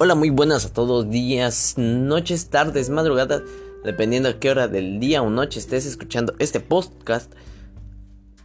[0.00, 3.42] Hola, muy buenas a todos, días, noches, tardes, madrugadas,
[3.82, 7.32] dependiendo a qué hora del día o noche estés escuchando este podcast.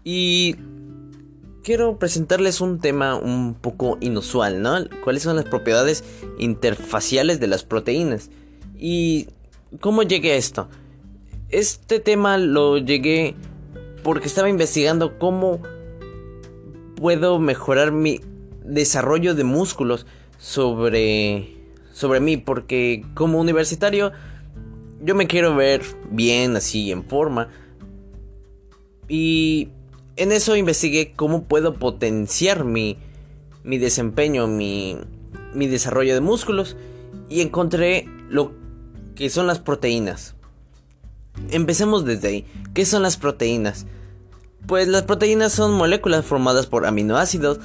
[0.03, 0.55] Y
[1.63, 4.77] quiero presentarles un tema un poco inusual, ¿no?
[5.03, 6.03] ¿Cuáles son las propiedades
[6.39, 8.31] interfaciales de las proteínas?
[8.75, 9.27] ¿Y
[9.79, 10.69] cómo llegué a esto?
[11.49, 13.35] Este tema lo llegué
[14.01, 15.61] porque estaba investigando cómo
[16.95, 18.21] puedo mejorar mi
[18.65, 20.07] desarrollo de músculos
[20.43, 21.55] sobre,
[21.93, 24.11] sobre mí, porque como universitario
[25.01, 27.47] yo me quiero ver bien, así, en forma.
[29.07, 29.69] Y
[30.17, 32.97] en eso investigué cómo puedo potenciar mi,
[33.63, 34.97] mi desempeño, mi,
[35.53, 36.75] mi desarrollo de músculos.
[37.29, 38.51] Y encontré lo
[39.15, 40.35] que son las proteínas.
[41.51, 42.45] Empecemos desde ahí.
[42.73, 43.85] ¿Qué son las proteínas?
[44.67, 47.59] Pues las proteínas son moléculas formadas por aminoácidos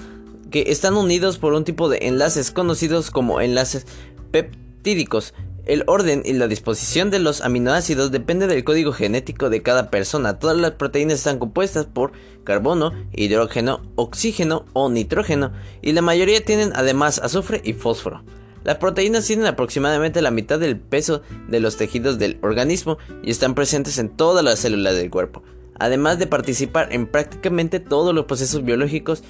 [0.51, 3.87] que están unidos por un tipo de enlaces conocidos como enlaces
[4.31, 5.35] peptídicos.
[5.65, 10.39] El orden y la disposición de los aminoácidos depende del código genético de cada persona.
[10.39, 12.13] Todas las proteínas están compuestas por
[12.45, 18.23] carbono, hidrógeno, oxígeno o nitrógeno y la mayoría tienen además azufre y fósforo.
[18.65, 23.55] Las proteínas tienen aproximadamente la mitad del peso de los tejidos del organismo y están
[23.55, 25.43] presentes en todas las células del cuerpo,
[25.79, 29.23] además de participar en prácticamente todos los procesos biológicos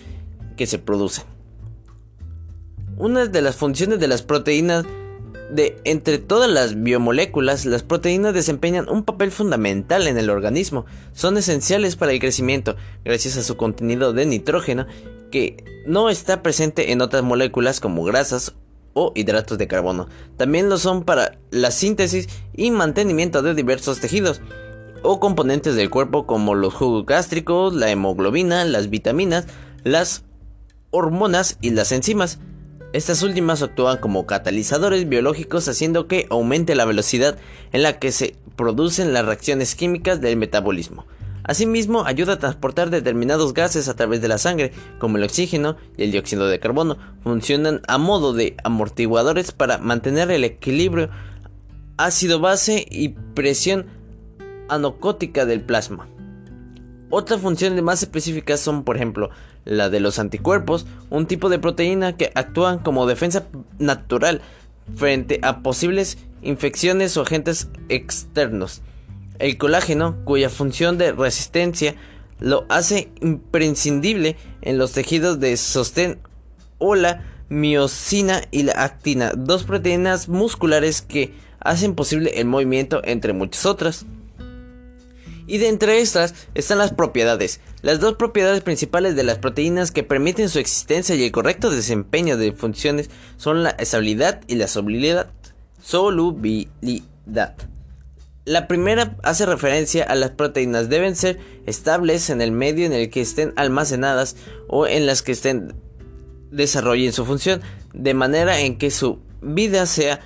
[0.59, 1.25] que se producen.
[2.98, 4.84] Una de las funciones de las proteínas
[5.50, 10.84] de entre todas las biomoléculas, las proteínas desempeñan un papel fundamental en el organismo.
[11.12, 14.87] Son esenciales para el crecimiento gracias a su contenido de nitrógeno
[15.31, 18.55] que no está presente en otras moléculas como grasas
[18.93, 20.09] o hidratos de carbono.
[20.37, 24.43] También lo son para la síntesis y mantenimiento de diversos tejidos
[25.03, 29.47] o componentes del cuerpo como los jugos gástricos, la hemoglobina, las vitaminas,
[29.84, 30.25] las
[30.91, 32.39] hormonas y las enzimas.
[32.92, 37.37] Estas últimas actúan como catalizadores biológicos haciendo que aumente la velocidad
[37.72, 41.06] en la que se producen las reacciones químicas del metabolismo.
[41.44, 46.03] Asimismo, ayuda a transportar determinados gases a través de la sangre, como el oxígeno y
[46.03, 46.98] el dióxido de carbono.
[47.22, 51.09] Funcionan a modo de amortiguadores para mantener el equilibrio
[51.97, 53.87] ácido-base y presión
[54.69, 56.06] anocótica del plasma.
[57.09, 59.31] Otras funciones más específicas son, por ejemplo,
[59.69, 63.47] la de los anticuerpos, un tipo de proteína que actúan como defensa
[63.79, 64.41] natural
[64.97, 68.81] frente a posibles infecciones o agentes externos.
[69.39, 71.95] El colágeno, cuya función de resistencia
[72.41, 76.19] lo hace imprescindible en los tejidos de sostén
[76.78, 83.33] o la miocina y la actina, dos proteínas musculares que hacen posible el movimiento entre
[83.33, 84.07] muchas otras.
[85.48, 87.60] Y de entre estas están las propiedades.
[87.81, 92.36] Las dos propiedades principales de las proteínas que permiten su existencia y el correcto desempeño
[92.36, 95.31] de funciones son la estabilidad y la solubilidad.
[95.81, 97.56] Solubilidad.
[98.44, 103.09] La primera hace referencia a las proteínas deben ser estables en el medio en el
[103.09, 104.36] que estén almacenadas
[104.69, 105.75] o en las que estén
[106.50, 107.62] desarrollen su función,
[107.94, 110.20] de manera en que su vida sea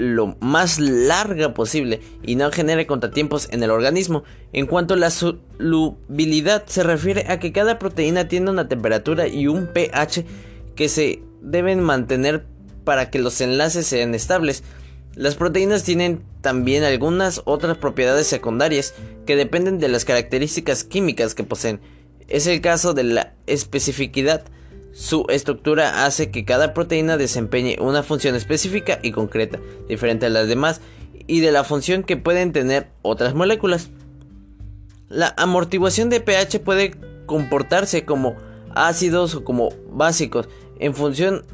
[0.00, 4.24] lo más larga posible y no genere contratiempos en el organismo.
[4.52, 9.46] En cuanto a la solubilidad se refiere a que cada proteína tiene una temperatura y
[9.46, 10.24] un pH
[10.74, 12.46] que se deben mantener
[12.84, 14.64] para que los enlaces sean estables.
[15.14, 18.94] Las proteínas tienen también algunas otras propiedades secundarias
[19.26, 21.80] que dependen de las características químicas que poseen.
[22.26, 24.44] Es el caso de la especificidad
[24.92, 29.58] su estructura hace que cada proteína desempeñe una función específica y concreta,
[29.88, 30.80] diferente a las demás,
[31.26, 33.90] y de la función que pueden tener otras moléculas.
[35.08, 36.94] La amortiguación de pH puede
[37.26, 38.36] comportarse como
[38.74, 40.48] ácidos o como básicos,
[40.78, 41.44] en función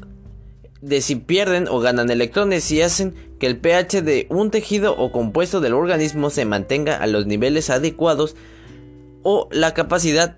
[0.81, 5.11] de si pierden o ganan electrones y hacen que el pH de un tejido o
[5.11, 8.35] compuesto del organismo se mantenga a los niveles adecuados
[9.23, 10.37] o la capacidad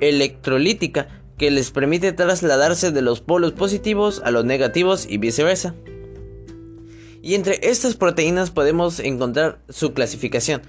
[0.00, 1.08] electrolítica
[1.38, 5.74] que les permite trasladarse de los polos positivos a los negativos y viceversa.
[7.22, 10.62] Y entre estas proteínas podemos encontrar su clasificación,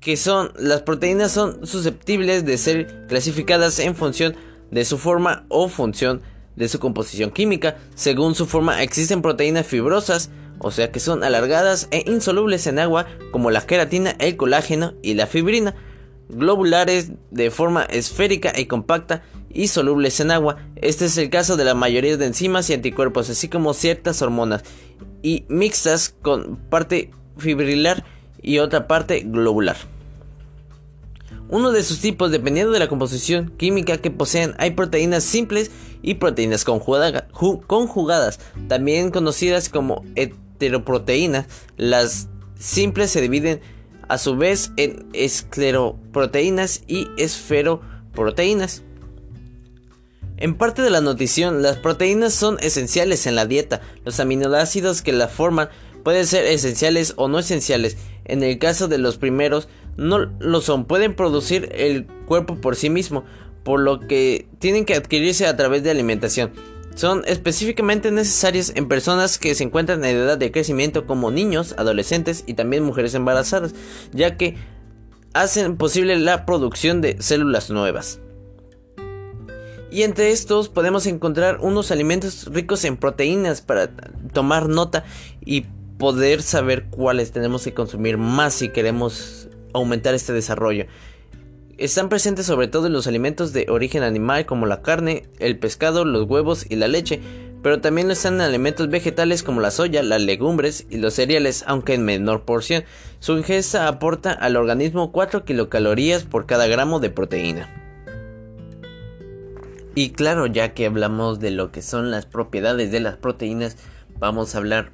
[0.00, 4.34] que son las proteínas son susceptibles de ser clasificadas en función
[4.70, 6.22] de su forma o función
[6.56, 7.76] de su composición química.
[7.94, 13.06] Según su forma existen proteínas fibrosas, o sea que son alargadas e insolubles en agua,
[13.30, 15.74] como la queratina, el colágeno y la fibrina
[16.32, 20.56] globulares de forma esférica y compacta y solubles en agua.
[20.76, 24.64] Este es el caso de la mayoría de enzimas y anticuerpos, así como ciertas hormonas,
[25.22, 28.04] y mixtas con parte fibrilar
[28.42, 29.76] y otra parte globular.
[31.48, 34.54] uno de sus tipos dependiendo de la composición química que poseen.
[34.58, 35.70] Hay proteínas simples
[36.00, 41.46] y proteínas conjugadas, también conocidas como heteroproteínas.
[41.76, 43.60] Las simples se dividen
[44.12, 48.82] a su vez en escleroproteínas y esferoproteínas.
[50.36, 53.80] En parte de la nutrición, las proteínas son esenciales en la dieta.
[54.04, 55.70] Los aminoácidos que la forman
[56.04, 57.96] pueden ser esenciales o no esenciales.
[58.26, 62.90] En el caso de los primeros, no lo son, pueden producir el cuerpo por sí
[62.90, 63.24] mismo,
[63.64, 66.52] por lo que tienen que adquirirse a través de alimentación.
[66.94, 72.44] Son específicamente necesarias en personas que se encuentran en edad de crecimiento como niños, adolescentes
[72.46, 73.74] y también mujeres embarazadas,
[74.12, 74.56] ya que
[75.32, 78.20] hacen posible la producción de células nuevas.
[79.90, 83.90] Y entre estos podemos encontrar unos alimentos ricos en proteínas para
[84.32, 85.04] tomar nota
[85.44, 85.66] y
[85.98, 90.86] poder saber cuáles tenemos que consumir más si queremos aumentar este desarrollo.
[91.78, 96.04] Están presentes sobre todo en los alimentos de origen animal como la carne, el pescado,
[96.04, 97.20] los huevos y la leche,
[97.62, 101.94] pero también están en alimentos vegetales como la soya, las legumbres y los cereales, aunque
[101.94, 102.84] en menor porción.
[103.20, 107.68] Su ingesta aporta al organismo 4 kilocalorías por cada gramo de proteína.
[109.94, 113.76] Y claro, ya que hablamos de lo que son las propiedades de las proteínas,
[114.18, 114.92] vamos a hablar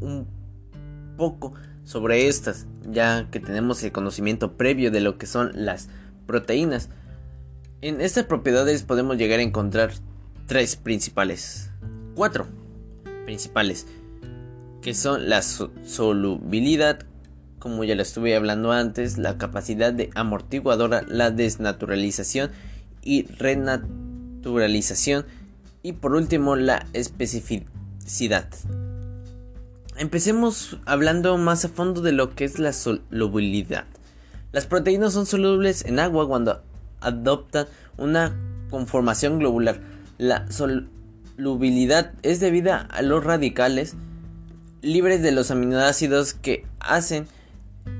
[0.00, 0.26] un
[1.16, 1.54] poco
[1.84, 6.03] sobre estas, ya que tenemos el conocimiento previo de lo que son las proteínas.
[7.80, 9.92] En estas propiedades podemos llegar a encontrar
[10.46, 11.70] tres principales,
[12.14, 12.46] cuatro
[13.24, 13.86] principales,
[14.82, 17.00] que son la solubilidad,
[17.58, 22.50] como ya lo estuve hablando antes, la capacidad de amortiguadora, la desnaturalización
[23.02, 24.04] y renaturalización
[24.44, 25.24] naturalización
[25.82, 28.48] y por último la especificidad.
[29.96, 33.86] Empecemos hablando más a fondo de lo que es la solubilidad.
[34.54, 36.62] Las proteínas son solubles en agua cuando
[37.00, 37.66] adoptan
[37.98, 38.38] una
[38.70, 39.80] conformación globular.
[40.16, 43.96] La solubilidad es debida a los radicales
[44.80, 47.26] libres de los aminoácidos que hacen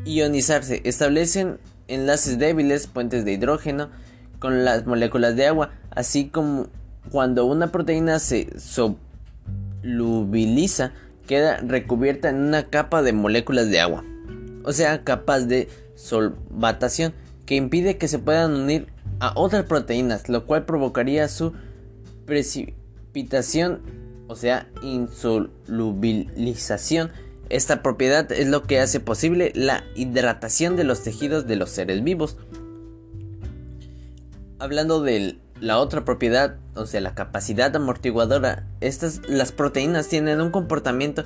[0.04, 0.80] ionizarse.
[0.84, 1.58] Establecen
[1.88, 3.90] enlaces débiles, puentes de hidrógeno,
[4.38, 6.68] con las moléculas de agua, así como
[7.10, 8.48] cuando una proteína se
[9.82, 10.92] solubiliza,
[11.26, 14.04] queda recubierta en una capa de moléculas de agua,
[14.62, 17.14] o sea, capas de solvatación
[17.46, 18.88] que impide que se puedan unir
[19.20, 21.52] a otras proteínas, lo cual provocaría su
[22.26, 23.82] precipitación,
[24.28, 27.10] o sea, insolubilización.
[27.50, 32.02] Esta propiedad es lo que hace posible la hidratación de los tejidos de los seres
[32.02, 32.38] vivos
[34.64, 40.50] hablando de la otra propiedad, o sea, la capacidad amortiguadora, estas, las proteínas tienen un
[40.50, 41.24] comportamiento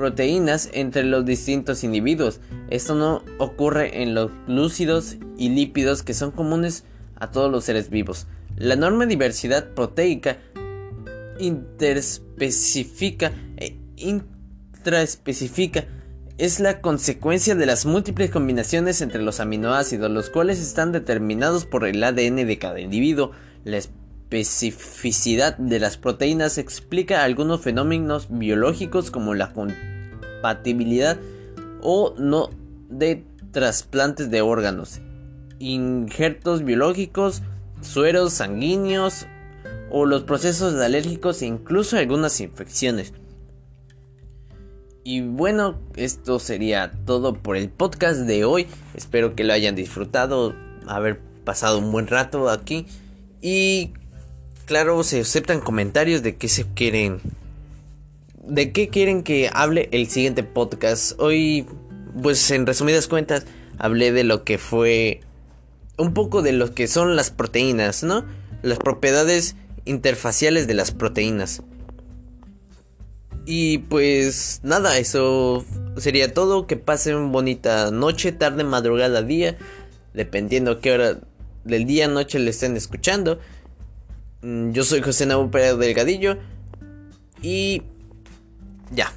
[0.00, 2.40] proteínas entre los distintos individuos.
[2.70, 6.84] Esto no ocurre en los glúcidos y lípidos que son comunes
[7.16, 8.26] a todos los seres vivos.
[8.56, 10.38] La enorme diversidad proteica
[11.38, 15.84] interespecifica e intraespecifica
[16.38, 21.86] es la consecuencia de las múltiples combinaciones entre los aminoácidos, los cuales están determinados por
[21.86, 23.32] el ADN de cada individuo.
[23.64, 23.76] La
[24.30, 31.18] especificidad de las proteínas explica algunos fenómenos biológicos como la compatibilidad
[31.82, 32.50] o no
[32.88, 35.00] de trasplantes de órganos,
[35.58, 37.42] injertos biológicos,
[37.80, 39.26] sueros sanguíneos
[39.90, 43.12] o los procesos alérgicos e incluso algunas infecciones.
[45.02, 48.68] Y bueno, esto sería todo por el podcast de hoy.
[48.94, 50.54] Espero que lo hayan disfrutado,
[50.86, 52.86] haber pasado un buen rato aquí.
[53.40, 53.94] Y
[54.70, 57.20] claro, se aceptan comentarios de qué se quieren.
[58.46, 61.20] De qué quieren que hable el siguiente podcast.
[61.20, 61.66] Hoy,
[62.22, 63.46] pues en resumidas cuentas,
[63.78, 65.22] hablé de lo que fue.
[65.98, 68.24] Un poco de lo que son las proteínas, ¿no?
[68.62, 71.64] Las propiedades interfaciales de las proteínas.
[73.46, 75.64] Y pues nada, eso
[75.96, 76.68] sería todo.
[76.68, 79.58] Que pasen bonita noche, tarde, madrugada, día.
[80.14, 81.18] Dependiendo qué hora
[81.64, 83.40] del día, noche le estén escuchando.
[84.42, 86.36] Mm, yo soy José Nabu Pérez Delgadillo.
[87.42, 87.82] Y
[88.92, 89.12] ya.